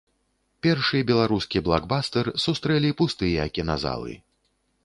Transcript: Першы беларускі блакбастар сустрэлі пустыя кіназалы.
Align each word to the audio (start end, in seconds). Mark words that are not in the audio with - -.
Першы 0.65 1.01
беларускі 1.11 1.61
блакбастар 1.69 2.31
сустрэлі 2.47 2.91
пустыя 3.03 3.49
кіназалы. 3.59 4.21